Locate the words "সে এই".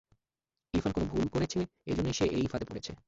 2.13-2.45